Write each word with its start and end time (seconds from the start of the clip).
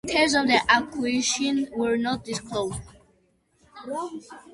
Terms 0.11 0.33
of 0.33 0.47
the 0.47 0.59
acquisition 0.67 1.67
were 1.77 1.95
not 1.95 2.25
disclosed. 2.25 2.81